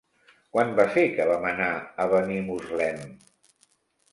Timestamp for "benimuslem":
2.15-3.05